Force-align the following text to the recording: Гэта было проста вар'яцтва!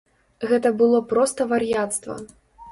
Гэта 0.51 0.71
было 0.79 1.03
проста 1.13 1.49
вар'яцтва! 1.53 2.21